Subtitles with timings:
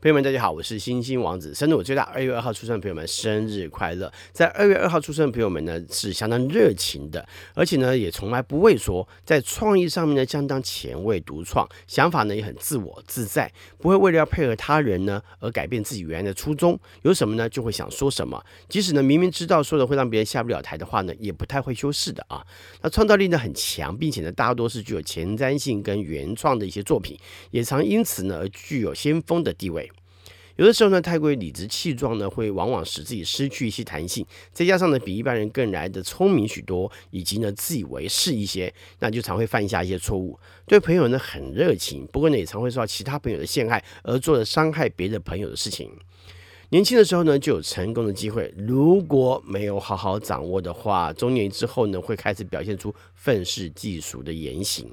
[0.00, 1.52] 朋友们，大家好，我是星星王子。
[1.52, 4.12] 生日我最大，二月二号出生的朋友们，生日快乐！
[4.30, 16.78] 在二月二号出生的朋友们呢，是相当热情的，而且呢，也从来不畏缩，在创意上面呢，相当前卫独创，想法呢也很自我自在，不会为了要配合他人呢而改变自己原来的初衷。
[17.02, 22.40] 有什么呢，就会想说什么，即使呢明明知道说的会让别人下不了台的话呢，也不太会修饰的啊。
[22.82, 27.18] 那创造力呢很强，并且呢大多是具有前瞻性跟原创的一些作品，
[27.50, 29.90] 也常因此呢而具有先锋的地位。
[30.58, 34.26] 有的时候呢，太过于理直气壮呢，会往往使自己失去一些弹性。
[34.52, 40.36] 再加上呢，比一般人更来的聪明许多，以及呢，自以为是一些，那就常会犯下一些错误。
[40.66, 45.88] 对朋友呢很热情，不过呢，也常会受到其他朋友的陷害，而做了伤害别的朋友的事情。
[46.70, 54.90] 年轻的时候呢，就有成功的机会，如果没有好好掌握的话，中年之后呢，会开始表现出愤世嫉俗的言行。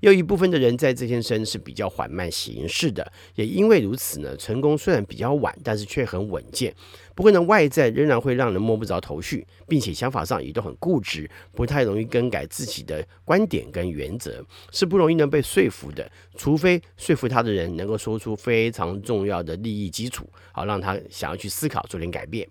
[0.00, 6.74] 又一部分的人在这些生是比较缓慢行事的，也因为如此呢，成功虽然比较晚，但是却很稳健。
[7.14, 16.08] 不过呢，外在仍然会让人摸不着头绪，并且想法上也都很固执，不太容易更改自己的观点跟原则，是不容易能被说服的。
[16.36, 22.48] 除非说服他的人能够说出非常重要的利益基础，好让他想要去思考做点改变。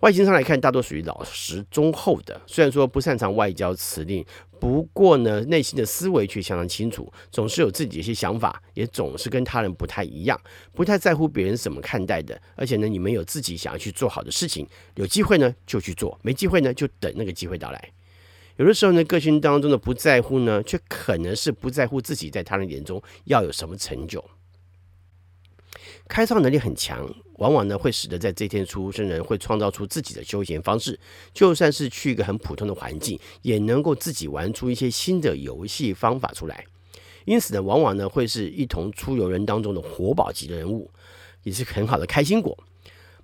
[0.00, 2.40] 外形上来看，大多属于老实忠厚的。
[2.44, 4.24] 虽然说不擅长外交辞令，
[4.62, 10.40] 不过呢，内心的思维却相当清楚，总是有自己的一些想法，也总是跟他人不太一样，
[10.72, 12.40] 不太在乎别人怎么看待的。
[12.54, 17.92] 而且呢，你们有自己想要去做好的事情，有机会呢就去做，没机会呢就等那个机会到来。
[18.54, 24.24] 有的时候呢，个性当中的不在乎呢，却可能是不在乎自己在他人眼中要有什么成就。
[26.08, 30.98] 开创能力很强，往往呢会使得在这天出生人会创造出自己的休闲方式，
[31.32, 36.64] 就算是去一个很普通的环境，也能够自己玩出一些新的游戏方法出来。
[37.24, 40.90] 因此呢，往往呢会是一同出游人当中的活宝级的人物，
[41.44, 42.58] 也是很好的开心果。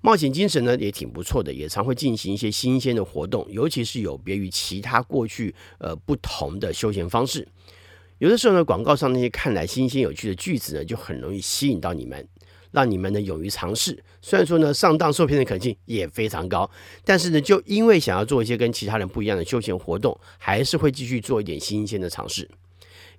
[0.01, 7.47] 冒险精神呢也挺不错的，也常会进行一些新鲜的活动，尤其是有别于其他过去呃不同的休闲方式。
[8.19, 12.27] 有的时候呢，广告上那些看来新鲜有趣的句子呢，就很容易吸引到你们。
[12.71, 16.71] 让你们呢勇于尝试，虽然说呢上当受骗的可能性也非常高，
[17.05, 22.49] 但是呢就因为想要做一些跟其他人不一样的休闲活动，还是会继续做一点新鲜的尝试。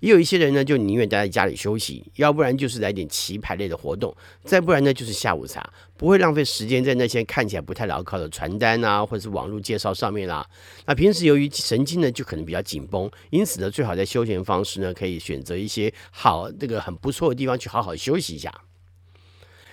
[0.00, 10.46] 也有一些人呢就宁愿待在家里休息，要不然就是来点棋牌类的活动，再不然呢就是下午茶，不会浪费时间在那些看起来不太牢靠的传单啊或者是网络介绍上面啦、
[10.86, 18.50] 那平时由于神经呢就可能比较紧绷，因此呢最好在休闲方式呢可以选择一些好这个很不错的地方去好好休息一下。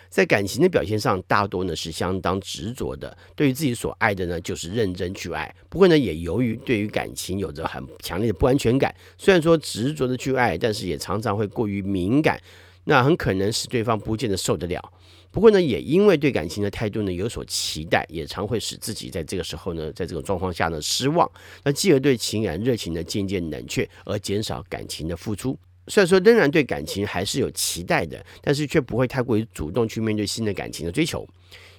[0.10, 3.16] 在感情的表现上，大多呢是相当执着的。
[3.36, 5.54] 对于自己所爱的呢，就是认真去爱。
[5.70, 12.42] 不过呢，也由于对于感情有着很强烈的不安全感，虽然说执着的去爱，但是也常常会过于敏感，
[12.86, 14.94] 那很可能使对方不见得受得了。
[15.30, 21.30] 不过呢，也因为对感情的态度呢有所期待，也常会使自己在这个时候呢，在这种状况下呢失望，
[21.64, 25.58] 那继而对情感热情呢渐渐冷却，而减少感情的付出。
[25.88, 31.28] 虽然说仍然对感情还是有期待的，但是却不会太过于主动去面对新的感情的追求。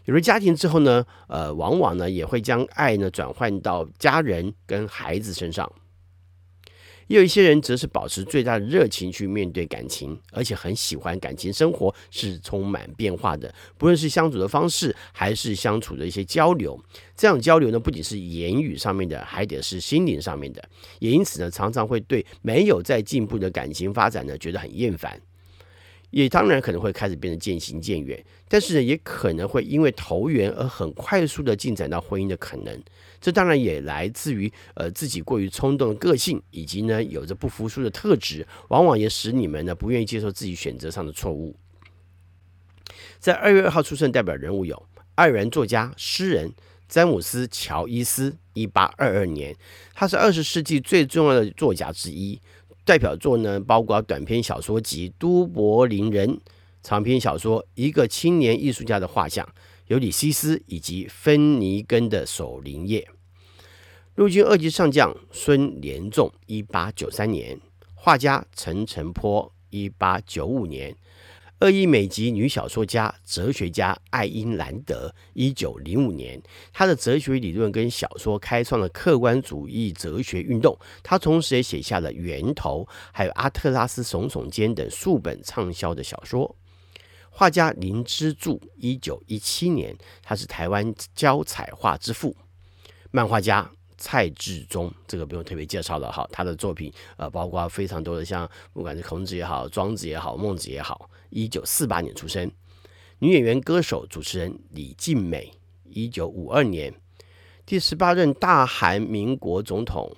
[0.06, 5.70] 有了家庭之后呢，呃，往往呢也会将爱呢转换到家人跟孩子身上。
[7.08, 16.78] 也有一些人则是保持最大的热情去面对感情，而且很喜欢感情生活是充满变化的，不论是相处的方式，还是相处的一些交流。
[17.16, 20.62] 这样交流呢，不仅是言语上面的，还得是心灵上面的。
[21.00, 25.20] 也因此呢，常常会对没有在进步的感情发展呢，觉得很厌烦。
[26.10, 32.82] 也当然可能会开始变得渐行渐远，但是呢，也可能会因为投缘而很快速的进展到婚姻的可能。
[33.20, 41.54] 这当然也来自于呃自己过于冲动的个性，以及呢有着不服输的特质，往往也使你们呢不愿意接受自己选择上的错误。
[43.19, 44.80] 在二月二号出生代表人物有
[45.16, 46.52] 爱尔兰作家、诗人
[46.88, 49.54] 詹姆斯·乔伊斯，一八二二年，
[49.92, 52.40] 他是二十世纪最重要的作家之一。
[52.88, 56.26] 代表作呢，包括短篇小说集《都柏林人》，
[56.82, 59.44] 长篇小说《一个青年艺术家的画像》，
[59.88, 63.00] 《尤里西斯》以及芬尼根的《守灵夜》。
[64.14, 67.58] 陆军二级上将孙连仲，一八九三年；
[67.94, 70.96] 画家陈澄波，一八九五年。
[71.60, 76.40] 二亿美籍女小说家、哲学家艾因兰德，一九零五年，
[76.72, 80.78] 她的哲学理论跟小说开创了客观主义哲学运动。
[81.02, 86.55] 她同时也写下了《源头》还有《阿特拉斯耸耸肩》等数本畅销的小说。
[87.28, 92.37] 画家林之助，一九一七年，他是台湾胶彩画之父。
[93.11, 93.69] 漫画家。
[94.00, 101.11] 蔡志忠，这个不用特别介绍了哈，他的作品呃，包括非常多的，像不管是孔子也好，庄子也好，孟子也好。
[101.30, 102.50] 一九四八年出生，
[103.19, 105.52] 女演员、歌手、主持人李静美，
[105.84, 106.92] 一九五二年；
[107.66, 110.16] 第十八任大韩民国总统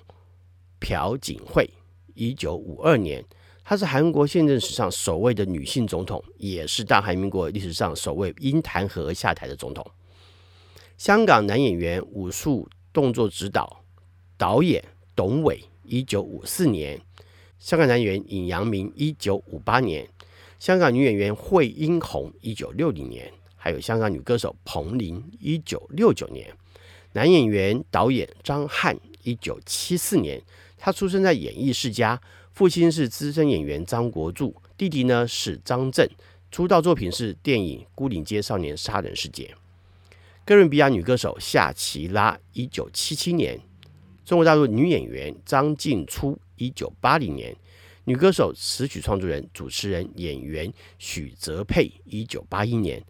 [0.79, 1.69] 朴槿惠，
[2.13, 3.25] 一九五二年。
[3.63, 9.85] 她是韩国现任史上首位的女性总统，也是大韩民国历史上首位因弹劾而下台的总统。
[10.97, 13.83] 香港男演员、武术动作指导、
[14.35, 14.83] 导演
[15.15, 16.97] 董伟，一九五四年；
[17.59, 20.05] 香港男演员尹扬明，一九五八年；
[20.61, 23.25] 香港女演员惠英红，一九六零年；
[23.55, 26.45] 还有香港女歌手彭羚，一九六九年；
[27.13, 30.39] 男演员、导演张翰，一九七四年。
[30.77, 32.21] 他出生在演艺世家。
[32.51, 36.07] 父亲是资深演员张国柱，弟弟呢是张震。
[36.51, 39.47] 出道作品是电影《孤岭街少年杀人事件》。
[40.45, 43.59] 哥伦比亚女歌手夏奇拉，一九七七年。
[44.23, 47.55] 中国大陆女演员张静初，一九八零年。
[48.05, 53.03] 女歌手、词曲创作人、主持人、演员许泽佩，一九八一年。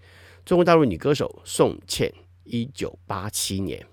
[0.45, 3.85] 中国大陆女歌手宋茜，一九八七年。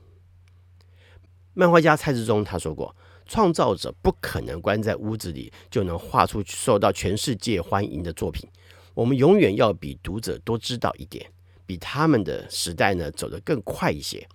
[1.54, 2.94] 漫画家蔡志忠他说过。
[3.30, 8.48] 创造者不可能关在屋子里就能画出受到全世界欢迎的作品。
[8.94, 11.30] 我们永远要比读者多知道一点，
[11.66, 14.26] 比他们的时代呢走得更快一些，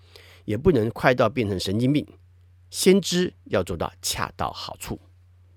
[0.46, 2.06] 也不能快到变成神经病。
[2.70, 5.00] 先知要做到恰到好处，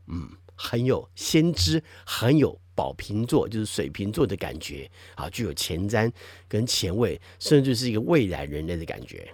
[0.07, 6.11] 嗯，很有先知，很有宝瓶座，就是水瓶座的感觉啊，具有前瞻
[6.49, 9.29] 跟前卫，甚至是一个未来人类的感觉。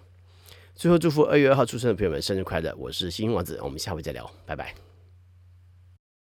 [0.74, 2.74] 最后祝福二月二号出生的朋友们生日快乐！
[2.76, 4.91] 我是星星王子，我们下回再聊，拜拜。